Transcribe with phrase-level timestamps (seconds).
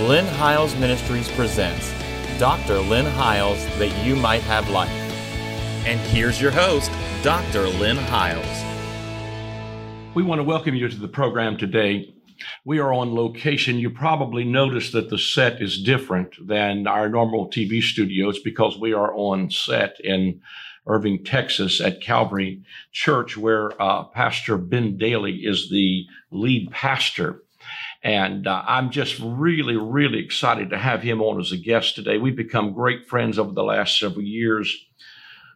[0.00, 1.94] Lynn Hiles Ministries presents
[2.40, 2.80] Dr.
[2.80, 4.90] Lynn Hiles That You Might Have Life.
[5.86, 6.90] And here's your host,
[7.22, 7.68] Dr.
[7.68, 8.44] Lynn Hiles.
[10.16, 12.12] We want to welcome you to the program today.
[12.64, 13.78] We are on location.
[13.78, 18.92] You probably noticed that the set is different than our normal TV studios because we
[18.92, 20.40] are on set in
[20.88, 27.43] Irving, Texas at Calvary Church, where uh, Pastor Ben Daly is the lead pastor.
[28.04, 32.18] And uh, I'm just really, really excited to have him on as a guest today.
[32.18, 34.86] We've become great friends over the last several years.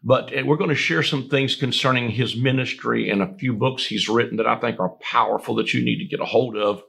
[0.02, 3.84] But uh, we're going to share some things concerning his ministry and a few books
[3.84, 6.82] he's written that I think are powerful that you need to get a hold of.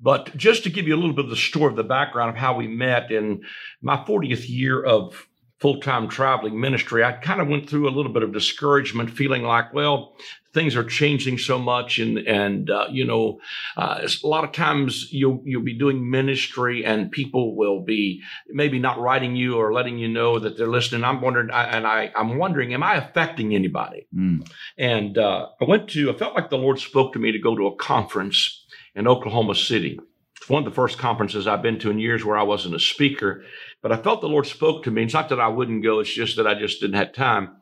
[0.00, 2.36] But just to give you a little bit of the story of the background of
[2.36, 3.42] how we met in
[3.82, 5.26] my 40th year of
[5.60, 9.74] full-time traveling ministry, I kind of went through a little bit of discouragement, feeling like,
[9.74, 10.14] well,
[10.52, 13.40] things are changing so much, and and uh, you know,
[13.76, 18.78] uh, a lot of times you'll you'll be doing ministry, and people will be maybe
[18.78, 21.04] not writing you or letting you know that they're listening.
[21.04, 24.06] I'm wondering, and I I'm wondering, am I affecting anybody?
[24.14, 24.50] Mm.
[24.78, 27.54] And uh, I went to, I felt like the Lord spoke to me to go
[27.54, 28.64] to a conference
[28.94, 30.00] in Oklahoma City.
[30.36, 32.80] It's one of the first conferences I've been to in years where I wasn't a
[32.80, 33.44] speaker
[33.82, 35.04] but I felt the Lord spoke to me.
[35.04, 37.56] It's not that I wouldn't go, it's just that I just didn't have time.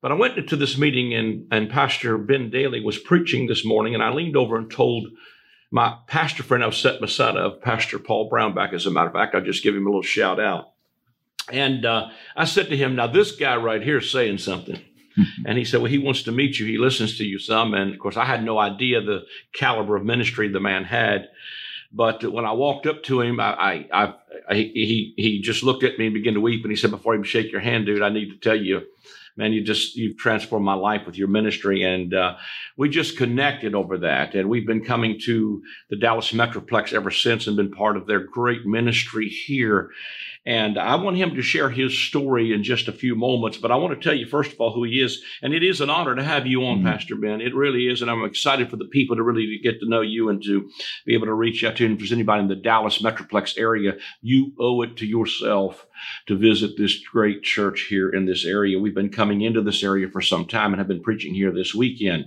[0.00, 3.94] But I went to this meeting and, and Pastor Ben Daly was preaching this morning,
[3.94, 5.08] and I leaned over and told
[5.70, 9.12] my pastor friend I was sitting beside of, Pastor Paul Brownback, as a matter of
[9.12, 10.72] fact, I'll just give him a little shout out.
[11.52, 14.80] And uh, I said to him, Now, this guy right here is saying something.
[15.46, 16.66] and he said, Well, he wants to meet you.
[16.66, 17.74] He listens to you some.
[17.74, 21.28] And of course, I had no idea the caliber of ministry the man had.
[21.92, 24.14] But when I walked up to him, I, I, I,
[24.56, 26.64] he, he just looked at me and began to weep.
[26.64, 28.82] And he said, before I even shake your hand, dude, I need to tell you,
[29.36, 31.82] man, you just, you've transformed my life with your ministry.
[31.82, 32.36] And, uh,
[32.76, 34.34] we just connected over that.
[34.34, 38.20] And we've been coming to the Dallas Metroplex ever since and been part of their
[38.20, 39.90] great ministry here.
[40.46, 43.58] And I want him to share his story in just a few moments.
[43.58, 45.22] But I want to tell you, first of all, who he is.
[45.42, 46.86] And it is an honor to have you on, mm-hmm.
[46.86, 47.40] Pastor Ben.
[47.40, 48.00] It really is.
[48.00, 50.70] And I'm excited for the people to really get to know you and to
[51.04, 51.90] be able to reach out to you.
[51.90, 55.86] And if there's anybody in the Dallas Metroplex area, you owe it to yourself
[56.26, 58.78] to visit this great church here in this area.
[58.78, 61.74] We've been coming into this area for some time and have been preaching here this
[61.74, 62.26] weekend.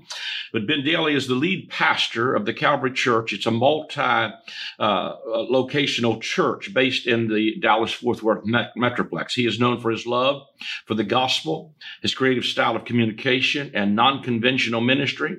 [0.52, 3.34] But Ben Daly is the lead pastor of the Calvary Church.
[3.34, 4.32] It's a multi uh,
[4.80, 9.34] locational church based in the Dallas Fort Worth Metroplex.
[9.34, 10.44] He is known for his love
[10.86, 15.38] for the gospel, his creative style of communication, and non conventional ministry.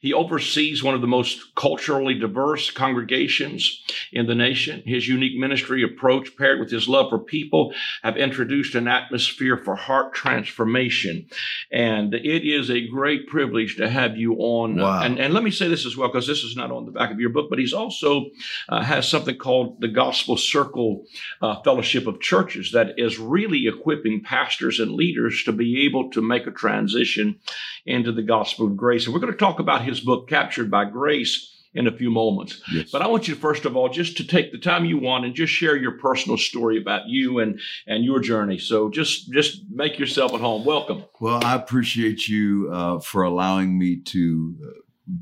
[0.00, 4.82] He oversees one of the most culturally diverse congregations in the nation.
[4.86, 9.76] His unique ministry approach, paired with his love for people, have introduced an atmosphere for
[9.76, 11.26] heart transformation.
[11.72, 14.76] And it is a great privilege to have you on.
[14.76, 15.02] Wow.
[15.02, 17.10] And, and let me say this as well, because this is not on the back
[17.10, 18.26] of your book, but he's also
[18.68, 21.04] uh, has something called the Gospel Circle
[21.42, 26.22] uh, Fellowship of Churches that is really equipping pastors and leaders to be able to
[26.22, 27.40] make a transition
[27.84, 29.06] into the gospel of grace.
[29.06, 32.10] And we're going to talk talk about his book, Captured by Grace, in a few
[32.10, 32.62] moments.
[32.72, 32.90] Yes.
[32.90, 35.34] But I want you, first of all, just to take the time you want and
[35.34, 38.58] just share your personal story about you and, and your journey.
[38.58, 40.64] So just, just make yourself at home.
[40.64, 41.04] Welcome.
[41.20, 44.70] Well, I appreciate you uh, for allowing me to uh,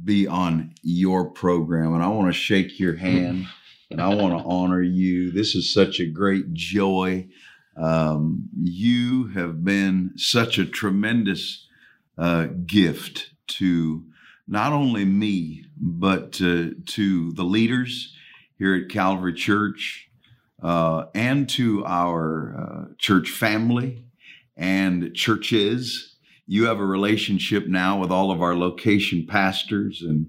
[0.04, 1.92] be on your program.
[1.92, 3.46] And I want to shake your hand
[3.90, 5.32] and I want to honor you.
[5.32, 7.26] This is such a great joy.
[7.76, 11.66] Um, you have been such a tremendous
[12.16, 14.04] uh, gift to
[14.47, 18.15] not only me, but to, to the leaders
[18.59, 20.09] here at Calvary Church
[20.62, 24.05] uh, and to our uh, church family
[24.56, 26.16] and churches.
[26.47, 30.28] You have a relationship now with all of our location pastors, and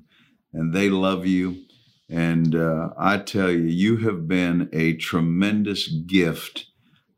[0.53, 1.63] and they love you.
[2.09, 6.67] And uh, I tell you, you have been a tremendous gift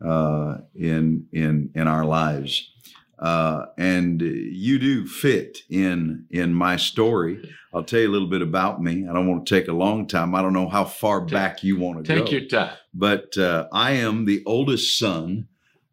[0.04, 2.72] uh, in in in our lives
[3.20, 7.50] uh, and you do fit in in my story.
[7.74, 9.08] I'll tell you a little bit about me.
[9.08, 10.36] I don't want to take a long time.
[10.36, 12.26] I don't know how far take, back you want to take go.
[12.26, 12.76] Take your time.
[12.94, 15.48] But uh, I am the oldest son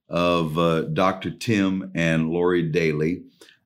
[0.08, 1.30] of uh, Dr.
[1.30, 3.22] Tim and Lori Daly.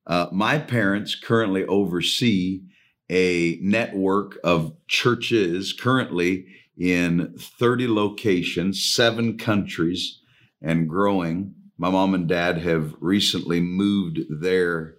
[0.06, 2.62] Uh, my parents currently oversee
[3.10, 6.46] a network of churches currently
[6.76, 10.20] in 30 locations, seven countries,
[10.62, 14.96] and growing my mom and dad have recently moved their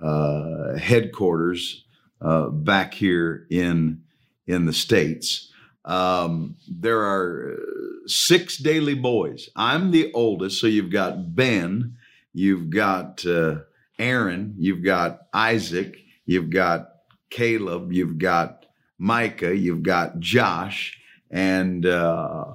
[0.00, 1.84] uh, headquarters
[2.20, 4.02] uh, back here in
[4.46, 5.52] in the states.
[5.84, 7.58] Um, there are
[8.06, 9.48] six Daly boys.
[9.54, 11.96] I'm the oldest, so you've got Ben,
[12.32, 13.60] you've got uh,
[13.98, 16.88] Aaron, you've got Isaac, you've got
[17.30, 18.66] Caleb, you've got
[18.98, 20.98] Micah, you've got Josh,
[21.30, 22.54] and uh,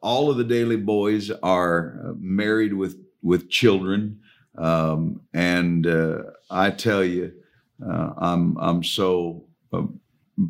[0.00, 4.20] all of the Daly boys are married with with children,
[4.58, 7.32] um, and uh, I tell you,
[7.84, 9.84] uh, I'm I'm so uh,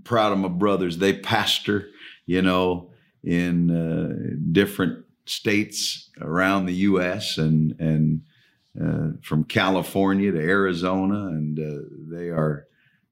[0.05, 0.99] proud of my brothers.
[0.99, 1.89] They pastor,
[2.27, 2.91] you know,
[3.23, 7.39] in uh, different states around the U.S.
[7.39, 8.23] and and
[8.81, 12.67] uh, from California to Arizona, and uh, they are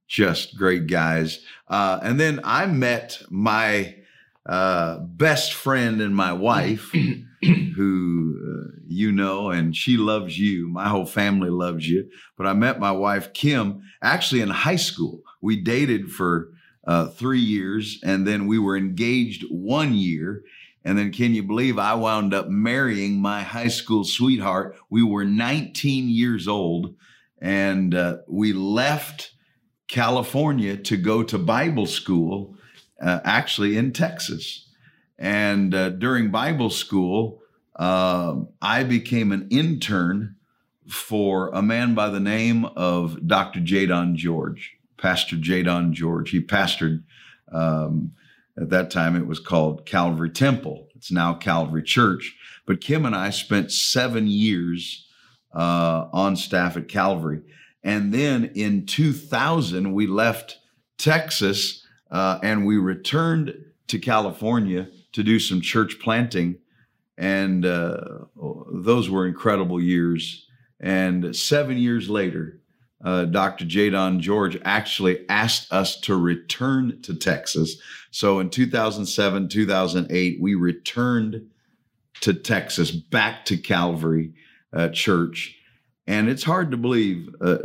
[0.09, 1.41] just great guys.
[1.69, 3.95] Uh, and then I met my
[4.47, 6.91] uh, best friend and my wife,
[7.43, 10.69] who uh, you know, and she loves you.
[10.69, 12.11] My whole family loves you.
[12.37, 15.23] But I met my wife, Kim, actually in high school.
[15.41, 16.49] We dated for
[16.85, 20.43] uh, three years, and then we were engaged one year.
[20.85, 24.77] And then, can you believe I wound up marrying my high school sweetheart?
[24.89, 26.97] We were 19 years old,
[27.41, 29.31] and uh, we left
[29.87, 32.57] California to go to Bible school,
[33.01, 34.69] uh, actually in Texas.
[35.17, 37.40] And uh, during Bible school,
[37.77, 40.37] uh, I became an intern
[40.89, 43.61] for a man by the name of Dr.
[43.61, 43.87] J.
[43.87, 45.63] Don George, Pastor J.
[45.63, 46.31] Don George.
[46.31, 47.05] He pastored,
[47.53, 48.13] um,
[48.61, 50.89] at that time, it was called Calvary Temple.
[50.97, 52.37] It's now Calvary Church.
[52.67, 55.07] But Kim and I spent seven years
[55.55, 57.41] uh, on staff at Calvary.
[57.83, 60.59] And then in 2000, we left
[60.99, 63.55] Texas uh, and we returned
[63.89, 66.59] to California to do some church planting.
[67.21, 68.01] And uh,
[68.73, 70.47] those were incredible years.
[70.81, 72.61] And seven years later,
[73.05, 73.67] uh, Dr.
[73.67, 73.91] J.
[73.91, 77.77] Don George actually asked us to return to Texas.
[78.11, 81.51] So in 2007, 2008, we returned
[82.23, 84.33] to Texas, back to Calvary
[84.73, 85.55] uh, Church.
[86.07, 87.59] And it's hard to believe, uh,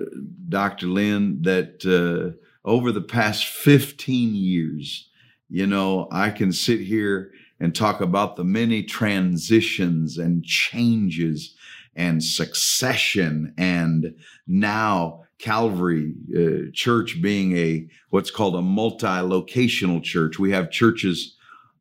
[0.50, 0.88] Dr.
[0.88, 2.38] Lynn, that uh,
[2.68, 5.10] over the past 15 years,
[5.50, 11.56] you know, I can sit here and talk about the many transitions and changes
[11.96, 14.16] and succession and
[14.48, 20.40] now Calvary uh, Church being a what's called a multi-locational church.
[20.40, 21.36] We have churches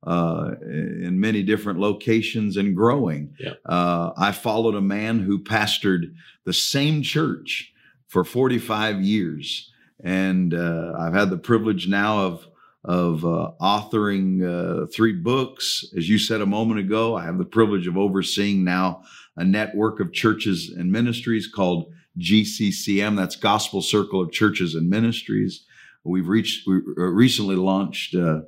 [0.06, 3.34] uh, in many different locations and growing.
[3.38, 3.54] Yeah.
[3.64, 7.72] Uh, I followed a man who pastored the same church
[8.06, 9.72] for 45 years,
[10.02, 12.46] and uh, I've had the privilege now of
[12.84, 15.84] of uh, authoring uh, three books.
[15.96, 19.02] As you said a moment ago, I have the privilege of overseeing now
[19.36, 23.16] a network of churches and ministries called GCCM.
[23.16, 25.64] That's Gospel Circle of Churches and Ministries.
[26.04, 28.14] We've reached we recently launched.
[28.14, 28.42] Uh,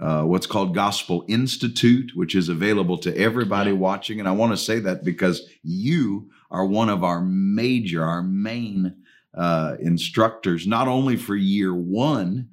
[0.00, 4.18] uh, what's called Gospel Institute, which is available to everybody watching.
[4.18, 8.96] And I want to say that because you are one of our major, our main
[9.32, 12.48] uh, instructors, not only for year one,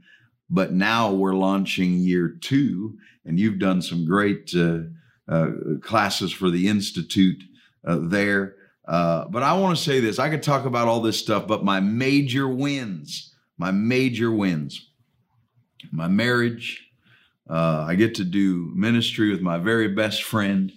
[0.50, 2.98] but now we're launching year two.
[3.26, 4.80] And you've done some great uh,
[5.28, 5.50] uh
[5.82, 7.44] classes for the Institute
[7.86, 8.56] uh, there.
[8.88, 11.64] Uh, but I want to say this I could talk about all this stuff, but
[11.64, 14.90] my major wins, my major wins,
[15.92, 16.88] my marriage,
[17.48, 20.72] uh, I get to do ministry with my very best friend,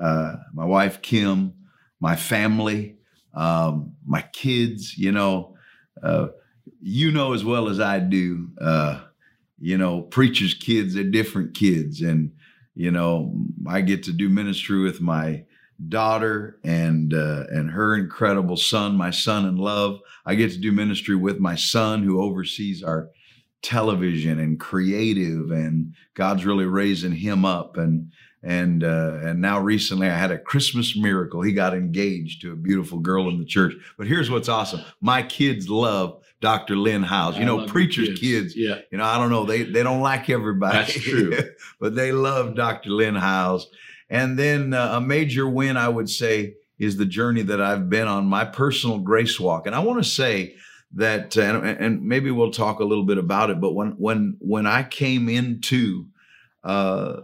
[0.00, 1.54] uh, my wife Kim,
[1.98, 2.96] my family,
[3.34, 4.96] um, my kids.
[4.96, 5.56] You know,
[6.80, 8.48] you know as well as I do.
[8.60, 9.00] Uh,
[9.60, 12.32] you know, preachers' kids are different kids, and
[12.74, 13.34] you know,
[13.68, 15.44] I get to do ministry with my
[15.88, 20.00] daughter and uh, and her incredible son, my son in love.
[20.26, 23.10] I get to do ministry with my son who oversees our
[23.62, 28.10] television and creative and God's really raising him up and
[28.42, 31.42] and uh, and now recently I had a Christmas miracle.
[31.42, 33.74] He got engaged to a beautiful girl in the church.
[33.98, 36.76] But here's what's awesome: my kids love Dr.
[36.76, 37.36] Lynn Hiles.
[37.36, 38.20] You know, preachers' kids.
[38.20, 38.56] kids.
[38.56, 38.78] Yeah.
[38.90, 40.78] You know, I don't know they they don't like everybody.
[40.78, 41.38] That's true.
[41.80, 42.90] but they love Dr.
[42.90, 43.68] Lynn Hiles.
[44.08, 48.08] And then uh, a major win, I would say, is the journey that I've been
[48.08, 49.66] on my personal grace walk.
[49.66, 50.56] And I want to say
[50.94, 54.36] that uh, and, and, maybe we'll talk a little bit about it but when when
[54.40, 56.06] when i came into
[56.64, 57.20] uh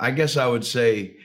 [0.00, 1.16] i guess i would say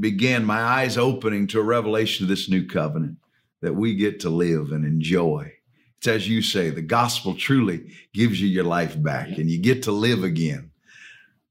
[0.00, 3.16] began my eyes opening to a revelation of this new covenant
[3.62, 5.50] that we get to live and enjoy
[5.98, 9.82] it's as you say the gospel truly gives you your life back and you get
[9.82, 10.70] to live again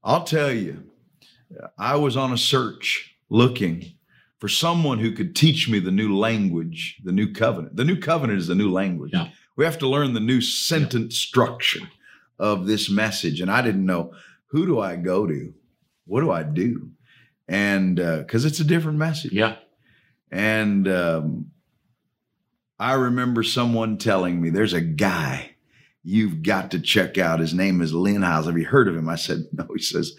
[0.04, 0.82] i'll tell you
[1.76, 3.94] i was on a search looking
[4.44, 7.76] for someone who could teach me the new language, the new covenant.
[7.76, 9.12] The new covenant is the new language.
[9.14, 9.28] Yeah.
[9.56, 11.80] We have to learn the new sentence structure
[12.38, 13.40] of this message.
[13.40, 14.12] And I didn't know
[14.54, 15.52] who do I go to?
[16.06, 16.90] What do I do?
[17.48, 19.32] And because uh, it's a different message.
[19.32, 19.56] Yeah.
[20.30, 21.50] And um,
[22.78, 25.56] I remember someone telling me there's a guy
[26.04, 27.40] you've got to check out.
[27.40, 28.46] His name is Lynn Hiles.
[28.46, 29.08] Have you heard of him?
[29.08, 29.66] I said, no.
[29.74, 30.14] He says,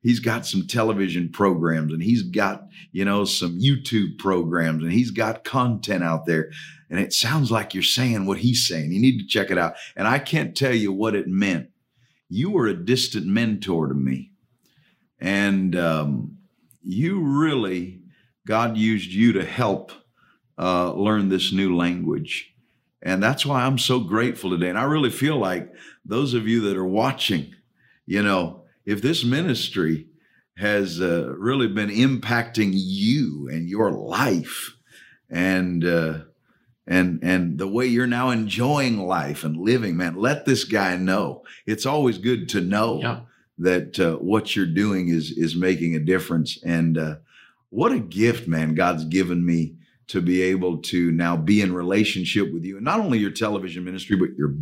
[0.00, 5.10] he's got some television programs and he's got, you know, some YouTube programs and he's
[5.10, 6.52] got content out there.
[6.88, 8.92] And it sounds like you're saying what he's saying.
[8.92, 9.74] You need to check it out.
[9.96, 11.71] And I can't tell you what it meant.
[12.32, 14.30] You were a distant mentor to me.
[15.20, 16.38] And um,
[16.82, 18.00] you really,
[18.46, 19.92] God used you to help
[20.58, 22.54] uh, learn this new language.
[23.02, 24.70] And that's why I'm so grateful today.
[24.70, 25.70] And I really feel like
[26.06, 27.54] those of you that are watching,
[28.06, 30.06] you know, if this ministry
[30.56, 34.74] has uh, really been impacting you and your life
[35.28, 36.18] and uh,
[36.86, 41.42] and and the way you're now enjoying life and living man let this guy know.
[41.66, 43.20] It's always good to know Yeah.
[43.58, 46.58] that uh, what you're doing is is making a difference.
[46.64, 47.16] And uh,
[47.70, 49.76] what a gift man god's given me
[50.08, 52.76] to be able to now be in relationship with you.
[52.76, 54.54] And not only your television ministry but your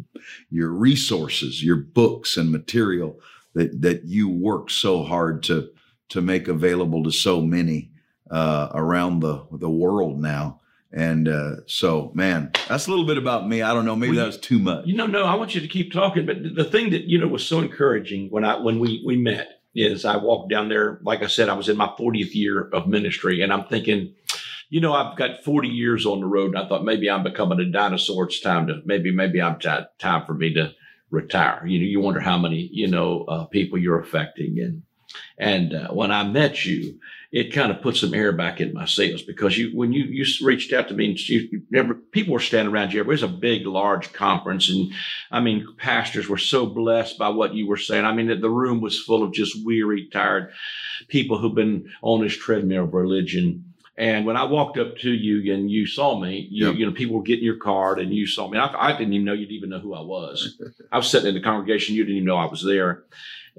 [0.50, 3.18] your resources your books and material
[3.54, 5.70] that that you work so hard to
[6.10, 7.90] to make available to so many
[8.30, 10.59] uh, around the the world now
[10.92, 14.20] and uh, so man that's a little bit about me i don't know maybe Well,
[14.20, 16.26] that was too much You know, no, I want you to keep talking.
[16.26, 19.60] But the thing that you know was so encouraging when I when we we met
[19.74, 20.98] is I walked down there.
[21.02, 24.14] Like I said, I was in my 40th year of ministry, and I'm thinking,
[24.68, 27.60] you know, I've got 40 years on the road, and I thought maybe I'm becoming
[27.60, 28.24] a dinosaur.
[28.24, 30.74] It's time to maybe maybe I'm ti time for me to
[31.10, 31.64] retire.
[31.66, 34.82] You know, you wonder how many you know uh, people you're affecting, and
[35.38, 36.98] and uh, when I met you,
[37.32, 40.24] it kind of put some air back in my sails because you, when you, you
[40.44, 43.00] reached out to me and you, you never, people were standing around you.
[43.00, 44.68] It was a big, large conference.
[44.68, 44.90] And
[45.30, 48.04] I mean, pastors were so blessed by what you were saying.
[48.04, 50.50] I mean, the room was full of just weary, tired
[51.06, 53.64] people who've been on this treadmill of religion.
[53.96, 56.76] And when I walked up to you and you saw me, you, Yep.
[56.76, 58.58] you know, people were getting your card and you saw me.
[58.58, 60.60] I, I didn't even know you'd even know who I was.
[60.92, 61.94] I was sitting in the congregation.
[61.94, 63.04] You didn't even know I was there.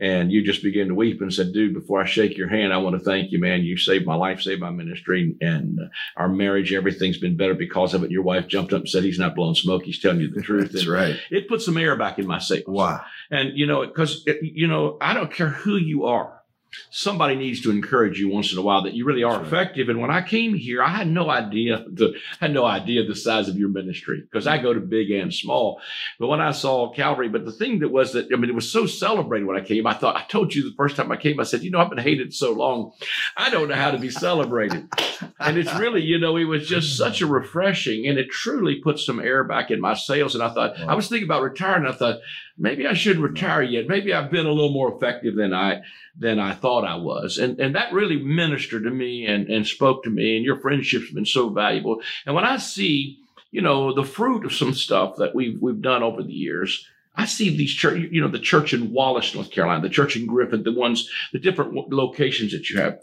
[0.02, 2.78] And you just began to weep and said, dude, before I shake your hand, I
[2.78, 3.62] want to thank you, man.
[3.62, 5.86] You saved my life, saved my ministry and uh,
[6.18, 6.74] our marriage.
[6.74, 8.10] Everything's been better because of it.
[8.10, 9.84] Your wife jumped up and said, he's not blowing smoke.
[9.84, 10.72] He's telling you the truth.
[10.72, 12.64] that's And right It put some air back in my sails.
[12.68, 16.41] wow And, you know, because, you know, I don't care who you are.
[16.90, 19.46] Somebody needs to encourage you once in a while that you really are right.
[19.46, 19.90] effective.
[19.90, 23.16] And when I came here, I had no idea the I had no idea the
[23.16, 25.82] size of your ministry because I go to big and small.
[26.20, 28.72] But when I saw Calvary, but the thing that was that I mean, it was
[28.72, 29.86] so celebrated when I came.
[29.88, 31.40] I thought I told you the first time I came.
[31.40, 32.92] I said, you know, I've been hated so long,
[33.38, 34.88] I don't know how to be celebrated.
[35.40, 36.98] and it's really, you know, it was just mm.
[36.98, 40.36] such a refreshing, and it truly put some air back in my sails.
[40.36, 41.86] And I thought I was thinking about retiring.
[41.86, 42.20] I thought
[42.58, 43.88] maybe I shouldn't retire yet.
[43.88, 45.82] Maybe I've been a little more effective than I
[46.18, 47.38] than I thought I was.
[47.38, 50.36] And and that really ministered to me and, and spoke to me.
[50.38, 52.02] And your friendship's been so valuable.
[52.26, 53.20] And when I see,
[53.52, 57.26] you know, the fruit of some stuff that we've we've done over the years, I
[57.26, 60.64] see these church, you know, the church in Wallace, North Carolina, the church in Griffith,
[60.64, 63.00] the ones, the different locations that you have.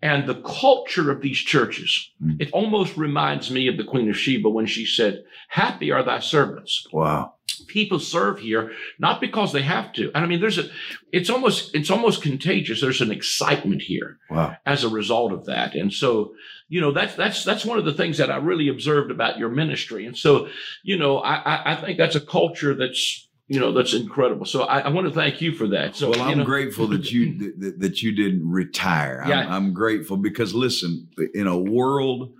[0.00, 2.40] And the culture of these churches, Mm.
[2.40, 6.20] it almost reminds me of the Queen of Sheba when she said, Happy are thy
[6.20, 7.32] servants wow
[7.68, 10.10] people serve here not because they have to.
[10.14, 10.64] And i mean there's a
[11.12, 12.80] it's almost it's almost contagious.
[12.80, 14.56] There's an excitement here wow.
[14.66, 15.74] as a result of that.
[15.74, 16.34] And so
[16.68, 19.48] you know that's that's that's one of the things that i really observed about your
[19.48, 20.06] ministry.
[20.06, 20.48] And so
[20.82, 24.46] you know i i, I think that's a culture that's you know that's incredible.
[24.46, 25.96] So i, I want to thank you for that.
[25.96, 29.22] So well, I'm know, grateful that you that, that you didn't retire.
[29.22, 29.54] I'm, Yeah.
[29.54, 32.32] I'm grateful because listen, in a world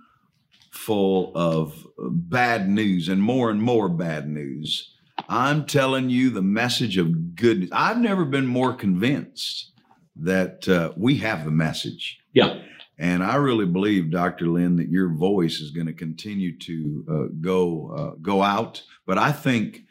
[0.71, 4.93] full of bad news and more and more bad news,
[5.29, 7.69] I'm telling you the message of goodness.
[7.71, 9.71] I've never been more convinced
[10.15, 12.19] that uh, we have the message.
[12.33, 12.61] yeah
[12.97, 14.47] And I really believe, Dr.
[14.47, 18.83] Lynn, that your voice is going to continue to uh, go uh, go out.
[19.05, 19.83] But I think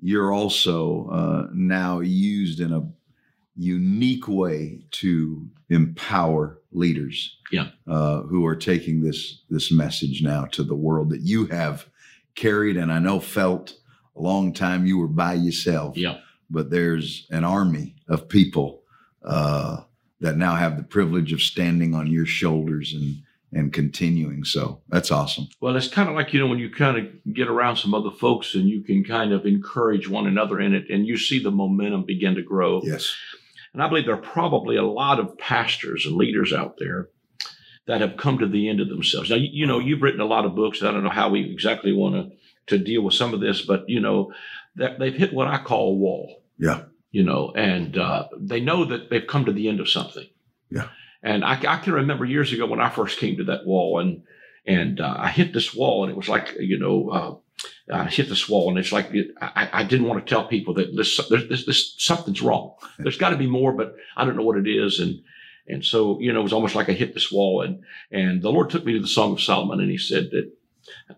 [0.00, 2.82] you're also uh, now used in a
[3.58, 7.68] unique way to empower leaders, Yeah.
[7.86, 11.86] uh, who are taking this this message now to the world that you have
[12.34, 13.74] carried, and I know felt
[14.16, 14.86] a long time.
[14.86, 16.18] You were by yourself, yeah
[16.50, 18.82] but there's an army of people
[19.24, 19.78] uh,
[20.20, 24.44] that now have the privilege of standing on your shoulders and and continuing.
[24.44, 25.46] So that's awesome.
[25.60, 28.10] well it's kind of like you know when you kind of get around some other
[28.10, 31.50] folks and you can kind of encourage one another in it and you see the
[31.50, 33.14] momentum begin to grow Yes.
[33.72, 37.08] And I believe there are probably a lot of pastors and leaders out there
[37.86, 39.28] that have come to the end of themselves.
[39.28, 40.82] Now, you, you know, you've written a lot of books.
[40.82, 43.88] I don't know how we exactly want to to deal with some of this, but
[43.88, 44.32] you know,
[44.76, 46.42] that they've hit what I call a wall.
[46.58, 46.82] Yeah.
[47.10, 50.26] You know, and uh, they know that they've come to the end of something.
[50.70, 50.88] Yeah.
[51.22, 54.22] And I, I can remember years ago when I first came to that wall, and
[54.66, 57.10] and uh, I hit this wall, and it was like you know.
[57.10, 57.34] Uh,
[57.90, 60.74] I hit this wall, and it's like it, I, I, didn't want to tell people
[60.74, 62.74] that this, there's, this, this something's wrong.
[62.98, 65.00] There's got to be more, but I don't know what it is.
[65.00, 65.22] And
[65.66, 67.62] and so you know, it was almost like I hit this wall.
[67.62, 70.52] And and the Lord took me to the Song of Solomon, and He said that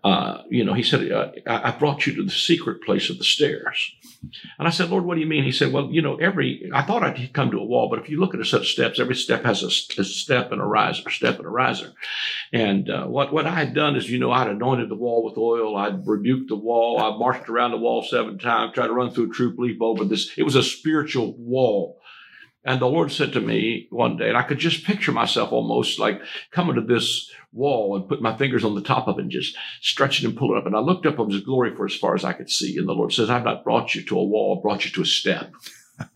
[0.03, 3.23] uh, you know, he said, uh, I brought you to the secret place of the
[3.23, 3.91] stairs.
[4.57, 5.43] And I said, Lord, what do you mean?
[5.43, 8.09] He said, well, you know, every, I thought I'd come to a wall, but if
[8.09, 10.65] you look at a set of steps, every step has a, a step and a
[10.65, 11.93] riser, step and a riser.
[12.51, 15.37] And uh, what, what I had done is, you know, I'd anointed the wall with
[15.37, 15.77] oil.
[15.77, 16.99] I'd rebuked the wall.
[16.99, 20.03] I marched around the wall seven times, tried to run through a troop leap over
[20.03, 20.31] this.
[20.37, 22.01] It was a spiritual wall.
[22.65, 25.97] And the Lord said to me one day, and I could just picture myself almost
[25.97, 26.21] like
[26.51, 29.57] coming to this wall and put my fingers on the top of it and just
[29.81, 30.65] stretching and pulling up.
[30.65, 32.77] And I looked up on his glory for as far as I could see.
[32.77, 35.01] And the Lord says, I've not brought you to a wall, I brought you to
[35.01, 35.51] a step.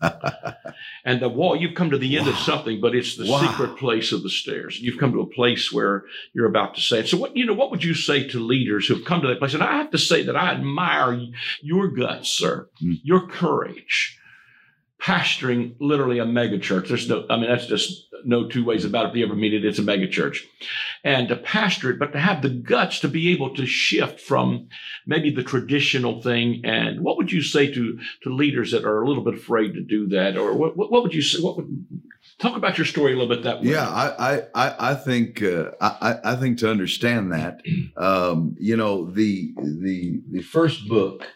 [1.04, 2.32] and the wall, you've come to the end wow.
[2.32, 3.40] of something, but it's the wow.
[3.40, 4.80] secret place of the stairs.
[4.80, 7.08] You've come to a place where you're about to say it.
[7.08, 9.54] So what, you know, what would you say to leaders who've come to that place?
[9.54, 11.20] And I have to say that I admire
[11.60, 12.98] your guts, sir, mm.
[13.02, 14.18] your courage
[15.02, 16.88] pastoring literally a mega church.
[16.88, 19.08] There's no, I mean, that's just no two ways about it.
[19.10, 20.46] If you ever meet it, it's a mega church.
[21.02, 24.68] And to pastor it, but to have the guts to be able to shift from
[25.06, 26.62] maybe the traditional thing.
[26.64, 29.82] And what would you say to, to leaders that are a little bit afraid to
[29.82, 30.38] do that?
[30.38, 31.42] Or what, what, what would you say?
[31.42, 31.86] What would,
[32.38, 33.70] talk about your story a little bit that way.
[33.70, 37.60] Yeah, I, I, I think, uh, I, I think to understand that,
[37.96, 41.26] um, you know, the, the, the first book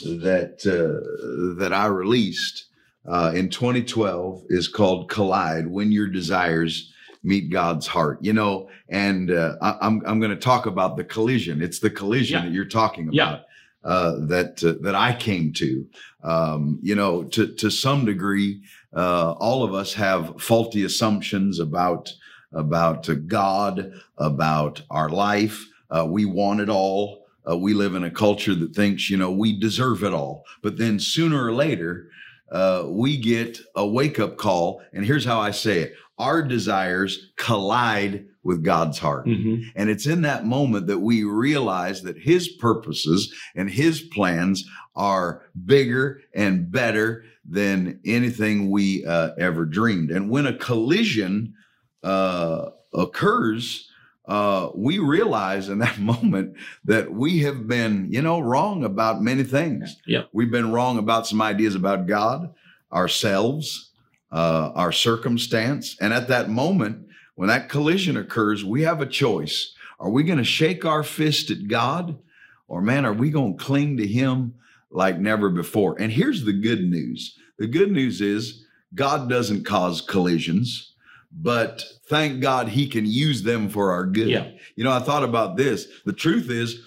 [0.00, 2.67] that, uh, that I released,
[3.08, 8.18] uh, in 2012 is called Collide When Your Desires Meet God's Heart.
[8.22, 11.62] You know, and uh, I, am I'm, I'm going to talk about the collision.
[11.62, 12.44] It's the collision yeah.
[12.44, 13.14] that you're talking about.
[13.14, 13.38] Yeah.
[13.84, 15.86] Uh, that uh, that I came to,
[16.24, 18.60] um, you know, to to some degree,
[18.94, 22.12] uh, all of us have faulty assumptions about
[22.52, 25.66] about God, about our life.
[25.90, 27.26] Uh, we want it all.
[27.48, 30.44] Uh, we live in a culture that thinks, you know, we deserve it all.
[30.62, 32.10] But then sooner or later,
[32.50, 34.82] uh, we get a wake up call.
[34.92, 39.26] And here's how I say it our desires collide with God's heart.
[39.26, 39.68] Mm-hmm.
[39.76, 44.64] And it's in that moment that we realize that His purposes and His plans
[44.96, 50.10] are bigger and better than anything we uh, ever dreamed.
[50.10, 51.54] And when a collision
[52.02, 53.87] uh, occurs,
[54.28, 59.42] uh, we realize in that moment that we have been, you know, wrong about many
[59.42, 59.96] things.
[60.06, 60.24] Yeah.
[60.32, 62.54] We've been wrong about some ideas about God,
[62.92, 63.90] ourselves,
[64.30, 65.96] uh, our circumstance.
[66.00, 69.74] And at that moment, when that collision occurs, we have a choice.
[69.98, 72.18] Are we going to shake our fist at God?
[72.68, 74.54] Or, man, are we going to cling to Him
[74.90, 75.96] like never before?
[75.98, 78.64] And here's the good news the good news is
[78.94, 80.94] God doesn't cause collisions
[81.30, 84.28] but thank God he can use them for our good.
[84.28, 84.50] Yeah.
[84.76, 85.86] You know, I thought about this.
[86.04, 86.80] The truth is,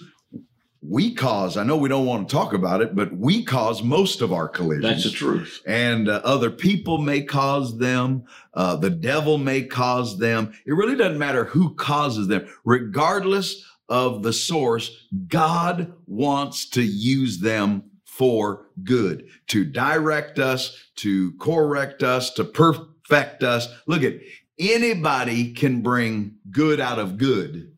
[0.84, 4.20] we cause, I know we don't want to talk about it, but we cause most
[4.20, 4.84] of our collisions.
[4.84, 5.62] That's the truth.
[5.64, 8.24] And uh, other people may cause them.
[8.52, 10.52] Uh, the devil may cause them.
[10.66, 12.48] It really doesn't matter who causes them.
[12.64, 21.32] Regardless of the source, God wants to use them for good, to direct us, to
[21.38, 23.68] correct us, to perfect affect us.
[23.86, 24.14] Look at
[24.58, 27.72] anybody can bring good out of good,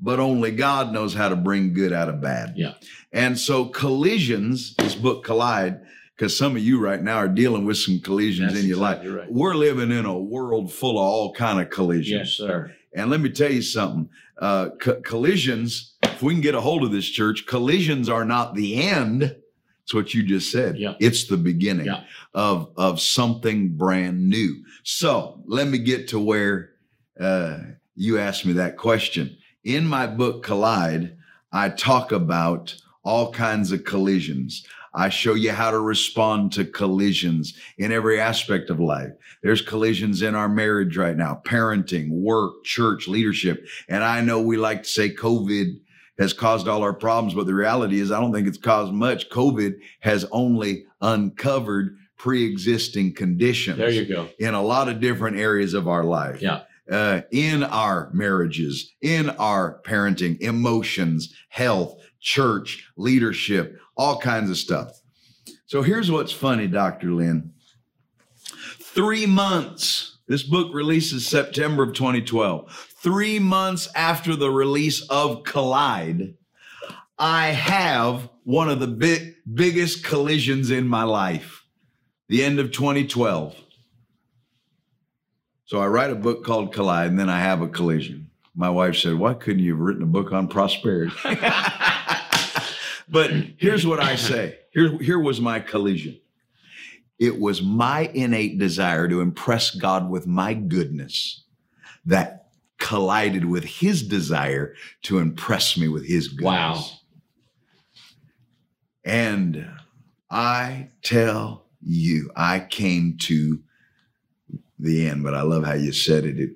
[0.00, 2.54] but only God knows how to bring good out of bad.
[2.56, 2.74] Yeah.
[3.12, 5.80] And so collisions, this book Collide,
[6.16, 9.10] because some of you right now are dealing with some collisions That's in your exactly
[9.10, 9.20] life.
[9.20, 9.32] Right.
[9.32, 12.08] We're living in a world full of all kind of collisions.
[12.08, 12.74] Yes, sir.
[12.94, 14.08] And let me tell you something.
[14.38, 18.54] Uh, co- collisions, if we can get a hold of this church, collisions are not
[18.54, 19.36] the end
[19.86, 20.78] it's what you just said.
[20.78, 20.94] Yeah.
[20.98, 22.02] It's the beginning yeah.
[22.34, 24.64] of, of something brand new.
[24.82, 26.70] So let me get to where
[27.20, 27.58] uh,
[27.94, 29.36] you asked me that question.
[29.62, 31.16] In my book, Collide,
[31.52, 34.66] I talk about all kinds of collisions.
[34.92, 39.12] I show you how to respond to collisions in every aspect of life.
[39.44, 43.64] There's collisions in our marriage right now, parenting, work, church, leadership.
[43.88, 45.78] And I know we like to say COVID
[46.18, 47.34] has caused all our problems.
[47.34, 49.28] But the reality is, I don't think it's caused much.
[49.30, 53.78] COVID has only uncovered pre-existing conditions.
[53.78, 54.28] There you go.
[54.38, 56.40] In a lot of different areas of our life.
[56.40, 56.62] Yeah.
[56.90, 65.00] Uh, in our marriages, in our parenting, emotions, health, church, leadership, all kinds of stuff.
[65.66, 67.10] So here's what's funny, Dr.
[67.10, 67.52] Lynn.
[68.78, 76.34] Three months, this book releases September of 2012 three months after the release of Collide,
[77.18, 81.64] I have one of the big, biggest collisions in my life,
[82.28, 83.56] the end of 2012.
[85.64, 88.30] So I write a book called Collide, and then I have a collision.
[88.54, 91.14] My wife said, Why couldn't you have written a book on prosperity?
[93.08, 94.58] but here's what I say.
[94.70, 96.20] Here, here was my collision.
[97.18, 101.42] It was my innate desire to impress God with my goodness
[102.04, 102.45] that
[102.78, 106.44] collided with his desire to impress me with his goodness.
[106.44, 106.84] Wow.
[109.04, 109.68] And
[110.30, 113.60] I tell you, I came to
[114.78, 116.38] the end, but I love how you said it.
[116.38, 116.50] It,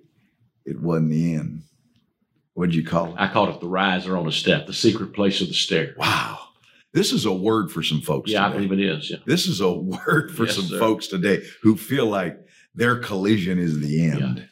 [0.66, 1.62] it wasn't the end.
[2.54, 3.14] What'd you call it?
[3.16, 5.94] I called it the riser on a step, the secret place of the stair.
[5.96, 6.38] Wow.
[6.92, 8.30] This is a word for some folks.
[8.30, 9.10] Yeah, I believe it is.
[9.10, 9.18] Yeah.
[9.24, 10.78] This is a word for Yes, some sir.
[10.78, 12.36] folks today who feel like
[12.74, 14.48] their collision is the end.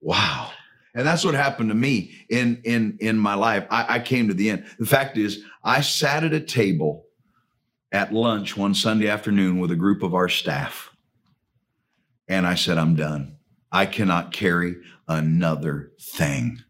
[0.00, 0.50] Wow.
[0.94, 3.66] And that's what happened to me in in in my life.
[3.70, 4.66] I, I came to the end.
[4.78, 7.06] The fact is, I sat at a table
[7.92, 10.90] at lunch one Sunday afternoon with a group of our staff.
[12.28, 13.36] And I said, I'm done.
[13.72, 14.76] I cannot carry
[15.08, 16.62] another thing.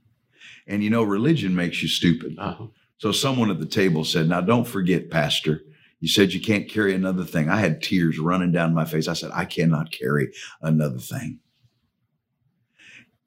[0.66, 2.37] And you know, religion makes you stupid.
[2.38, 2.66] Uh-huh.
[2.98, 5.62] So someone at the table said, Now don't forget, Pastor,
[6.00, 7.48] you said you can't carry another thing.
[7.48, 9.09] I had tears running down my face.
[9.09, 11.40] I said, I cannot carry another thing.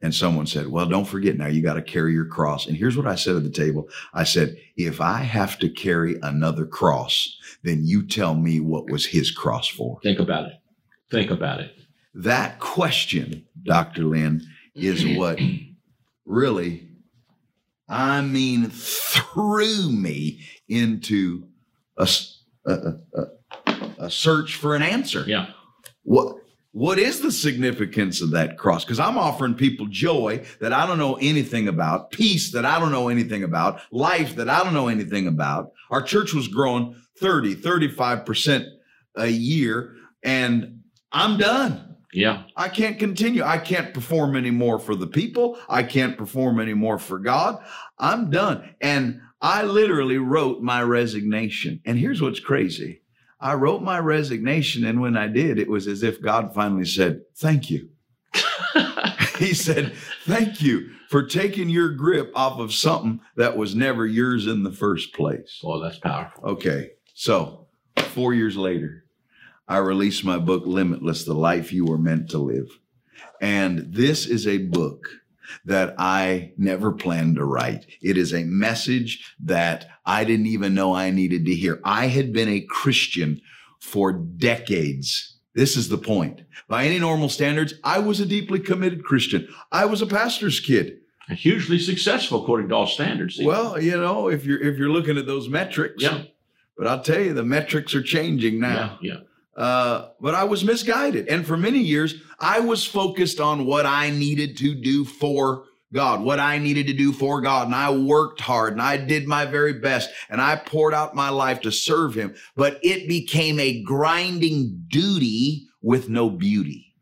[0.03, 2.67] And someone said, Well, don't forget now, you got to carry your cross.
[2.67, 6.17] And here's what I said at the table I said, If I have to carry
[6.21, 9.99] another cross, then you tell me what was his cross for.
[10.03, 10.53] Think about it.
[11.09, 11.71] Think about it.
[12.13, 14.03] That question, Dr.
[14.03, 15.39] Lynn, is what
[16.25, 16.89] really,
[17.87, 21.47] I mean, threw me into
[21.95, 22.09] a
[24.09, 25.23] search for an answer.
[25.25, 25.47] Yeah.
[26.03, 26.42] What
[26.73, 28.83] what is the significance of that cross?
[28.83, 32.91] Because I'm offering people joy that I don't know anything about, peace that I don't
[32.91, 35.71] know anything about, life that I don't know anything about.
[35.91, 38.65] Our church was growing 30, 35%
[39.15, 40.81] a year, and
[41.11, 41.97] I'm done.
[42.11, 42.43] Yeah.
[42.55, 43.43] I can't continue.
[43.43, 45.59] I can't perform anymore for the people.
[45.69, 47.63] I can't perform anymore for God.
[47.99, 48.75] I'm done.
[48.81, 51.81] And I literally wrote my resignation.
[51.85, 53.02] And here's what's crazy
[53.43, 54.85] I wrote my resignation.
[54.85, 57.89] And when I did, it was as if God finally said, Thank you.
[59.37, 64.47] he said, Thank you for taking your grip off of something that was never yours
[64.47, 65.59] in the first place.
[65.61, 66.43] Oh, that's powerful.
[66.51, 69.03] Okay, so four years later,
[69.67, 72.79] I released my book, Limitless The Life You Were Meant to Live.
[73.41, 75.09] And this is a book
[75.65, 77.85] that I never planned to write.
[78.01, 81.79] It is a message that I didn't even know I needed to hear.
[81.83, 83.41] I had been a Christian
[83.79, 85.37] for decades.
[85.55, 86.41] This is the point.
[86.67, 89.47] By any normal standards, I was a deeply committed Christian.
[89.71, 90.99] I was a pastor's kid.
[91.29, 93.39] And hugely successful according to all standards.
[93.41, 96.23] Well, you know, if you're if you're looking at those metrics, yeah.
[96.77, 98.97] but I'll tell you, the metrics are changing now.
[99.01, 99.13] Yeah.
[99.13, 99.19] Yeah.
[99.55, 101.27] Uh, but I was misguided.
[101.27, 106.21] And for many years, I was focused on what I needed to do for God,
[106.21, 107.67] what I needed to do for God.
[107.67, 111.29] And I worked hard and I did my very best and I poured out my
[111.29, 112.33] life to serve Him.
[112.55, 116.95] But it became a grinding duty with no beauty.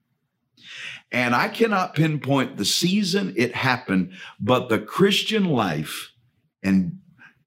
[1.13, 6.11] And I cannot pinpoint the season it happened, but the Christian life,
[6.63, 6.99] and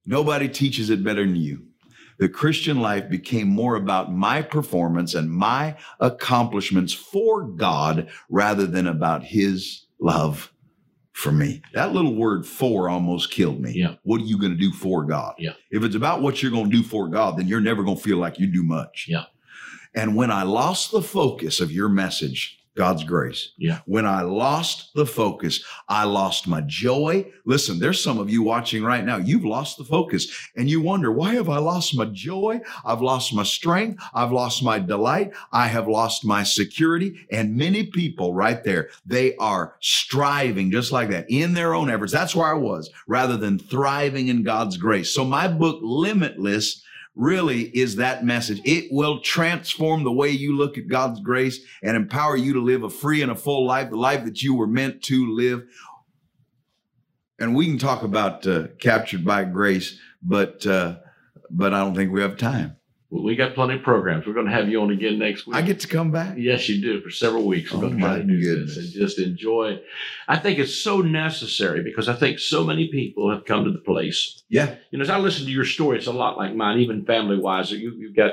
[0.05, 1.63] nobody teaches it better than you
[2.19, 8.87] the Christian life became more about my performance and my accomplishments for God rather than
[8.87, 10.53] about his love
[11.13, 11.63] for me.
[11.73, 13.73] That little word for almost killed me.
[13.73, 13.95] Yeah.
[14.03, 15.35] What are you going to do for God?
[15.39, 15.53] Yeah.
[15.71, 18.03] If it's about what you're going to do for God, then you're never going to
[18.03, 19.07] feel like you do much.
[19.09, 19.25] Yeah.
[19.95, 23.53] And when I lost the focus of your message, God's grace.
[23.57, 23.81] Yeah.
[23.87, 27.31] When I lost the focus, I lost my joy.
[27.45, 29.17] Listen, there's some of you watching right now.
[29.17, 32.61] You've lost the focus and you wonder, why have I lost my joy?
[32.85, 34.03] I've lost my strength.
[34.13, 35.33] I've lost my delight.
[35.53, 37.27] I have lost my security.
[37.31, 42.13] And many people right there, they are striving just like that in their own efforts.
[42.13, 45.15] That's where I was rather than thriving in God's grace.
[45.15, 46.83] So my book, Limitless,
[47.15, 48.61] really is that message.
[48.65, 52.83] It will transform the way you look at God's grace and empower you to live
[52.83, 55.65] a free and a full life, the life that you were meant to live.
[57.39, 60.97] And we can talk about uh, captured by grace, but uh,
[61.51, 62.77] but I don't think we have time.
[63.15, 64.27] Well, we got plenty of programs.
[64.27, 65.55] We're going to have you on again next week.
[65.55, 66.35] I get to come back.
[66.37, 67.71] Yes, you do for several weeks.
[67.73, 68.75] We're Oh, going to try my to do goodness.
[68.75, 69.79] this and just enjoy.
[70.27, 73.79] I think it's so necessary because I think so many people have come to the
[73.79, 74.43] place.
[74.49, 77.05] Yeah, You know, as I listen to your story, it's a lot like mine, even
[77.05, 77.71] family wise.
[77.71, 78.33] You, you've got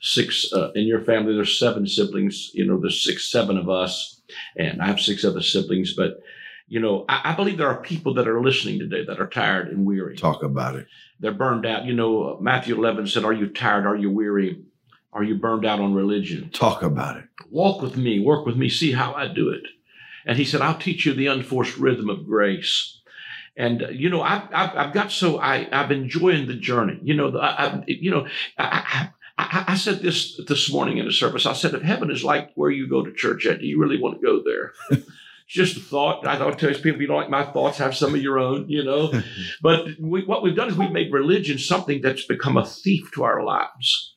[0.00, 1.34] six uh, in your family.
[1.34, 2.52] There's seven siblings.
[2.54, 4.22] You know, there's six, seven of us,
[4.56, 5.92] and I have six other siblings.
[5.94, 6.22] But
[6.68, 9.68] you know, I, I believe there are people that are listening today that are tired
[9.68, 10.16] and weary.
[10.16, 10.86] talk about it.
[11.22, 11.84] They're burned out.
[11.84, 13.86] You know, Matthew 11 said, "Are you tired?
[13.86, 14.60] Are you weary?
[15.12, 17.24] Are you burned out on religion?" Talk about it.
[17.48, 19.62] walk with me, work with me, see how I do it.
[20.26, 22.98] And he said, I'll teach you the unforced rhythm of grace.
[23.56, 26.98] and uh, you know I've, I've, I've got so I I've enjoying the journey.
[27.02, 28.26] You know, I, I you know
[28.58, 31.46] I, I, I, said this this morning in a service.
[31.46, 34.00] I said, if heaven is like where you go to church at, do you really
[34.00, 34.72] want to go there?
[35.52, 36.26] just a thought.
[36.26, 38.84] I don't tell people, you don't like my thoughts, have some of your own, you
[38.84, 39.12] know.
[39.62, 43.24] but we, what we've done is we've made religion something that's become a thief to
[43.24, 44.16] our lives.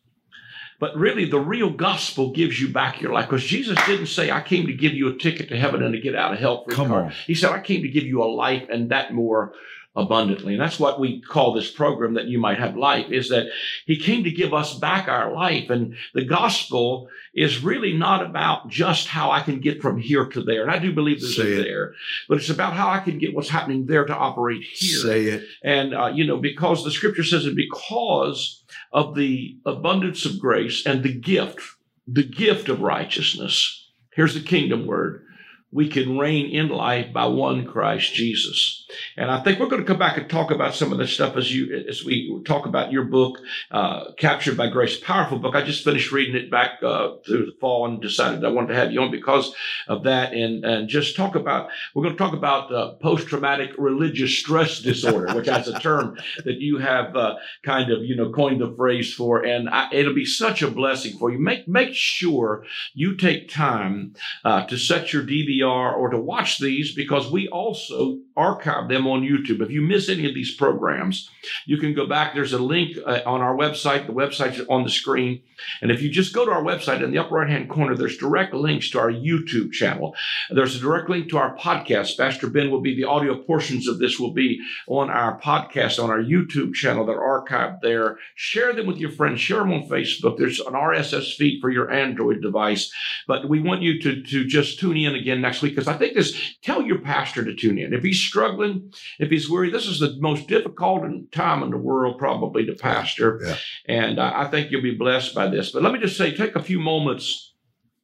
[0.80, 4.42] But really, the real gospel gives you back your life because Jesus didn't say, I
[4.42, 6.66] came to give you a ticket to heaven and to get out of hell.
[6.70, 7.14] Come on.
[7.26, 9.54] He said, I came to give you a life and that more
[9.96, 10.54] abundantly.
[10.54, 13.48] And that's what we call this program that you might have life is that
[13.86, 15.70] he came to give us back our life.
[15.70, 20.42] And the gospel is really not about just how I can get from here to
[20.42, 20.64] there.
[20.64, 21.64] And I do believe there's Say a it.
[21.64, 21.94] there,
[22.28, 25.00] but it's about how I can get what's happening there to operate here.
[25.00, 25.44] Say it.
[25.64, 30.86] And, uh, you know, because the scripture says, and because of the abundance of grace
[30.86, 31.62] and the gift,
[32.08, 35.25] the gift of righteousness, here's the kingdom word.
[35.72, 38.88] We can reign in life by one Christ Jesus.
[39.18, 41.36] And I think we're going to come back and talk about some of this stuff
[41.36, 43.40] as you, as we talk about your book,
[43.72, 44.98] uh, Captured by Grace.
[45.00, 45.54] Powerful book.
[45.54, 48.76] I just finished reading it back, uh, through the fall and decided I wanted to
[48.76, 49.54] have you on because
[49.88, 54.38] of that and, and just talk about, we're going to talk about, uh, post-traumatic religious
[54.38, 58.62] stress disorder, which is a term that you have, uh, kind of, you know, coined
[58.62, 59.44] the phrase for.
[59.44, 61.40] And I, it'll be such a blessing for you.
[61.40, 64.14] Make, make sure you take time,
[64.46, 69.22] uh, to set your DVR or to watch these because we also archive them on
[69.22, 69.62] YouTube.
[69.62, 71.30] If you miss any of these programs,
[71.66, 72.34] you can go back.
[72.34, 74.08] There's a link uh, on our website.
[74.08, 75.42] The website's on the screen.
[75.82, 78.18] And if you just go to our website in the upper right hand corner, there's
[78.18, 80.16] direct links to our YouTube channel.
[80.50, 82.18] There's a direct link to our podcast.
[82.18, 86.10] Pastor Ben will be the audio portions of this will be on our podcast on
[86.10, 88.18] our YouTube channel that are archived there.
[88.36, 89.40] Share them with your friends.
[89.40, 90.38] Share them on Facebook.
[90.38, 92.92] There's an RSS feed for your Android device.
[93.28, 96.16] But we want you to, to just tune in again next week because I think
[96.16, 97.94] this, tell your pastor to tune in.
[97.94, 102.18] If he's struggling, if he's worried, this is the most difficult time in the world
[102.18, 103.40] probably to pastor.
[103.44, 103.56] Yeah.
[103.88, 105.72] And uh, I think you'll be blessed by this.
[105.72, 107.54] But let me just say, take a few moments,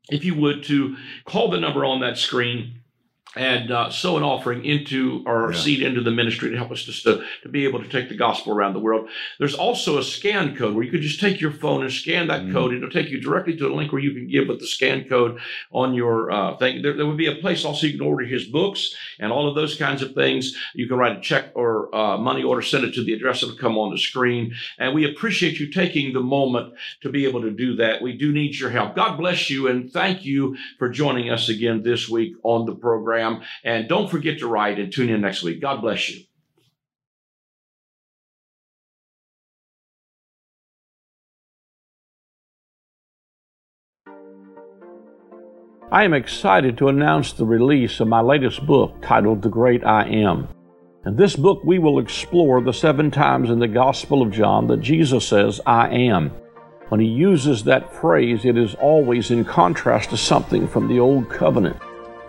[0.09, 2.80] if you would, to call the number on that screen
[3.35, 5.57] and uh, sow an offering into or Yeah.
[5.57, 8.15] seed into the ministry to help us just to, to be able to take the
[8.17, 9.07] gospel around the world.
[9.39, 12.41] There's also a scan code where you could just take your phone and scan that
[12.43, 12.51] Mhm.
[12.51, 12.73] code.
[12.73, 15.39] It'll take you directly to a link where you can give with the scan code
[15.71, 16.81] on your uh, thing.
[16.81, 19.55] There, there would be a place also you can order his books and all of
[19.55, 20.55] those kinds of things.
[20.75, 23.55] You can write a check or uh, money order, send it to the address that'll
[23.55, 24.53] come on the screen.
[24.77, 28.01] And we appreciate you taking the moment to be able to do that.
[28.01, 28.95] We do need your help.
[28.95, 32.73] God bless you and thank you for joining us again this week on the
[33.21, 33.47] program.
[33.63, 35.61] And don't forget to write and tune in next week.
[35.61, 36.23] God bless you.
[45.91, 50.07] I am excited to announce the release of my latest book titled The Great I
[50.07, 50.47] Am.
[51.05, 54.79] In this book, we will explore the seven times in the Gospel of John that
[54.79, 56.29] Jesus says, I am.
[56.87, 61.29] When he uses that phrase, it is always in contrast to something from the Old
[61.29, 61.77] Covenant.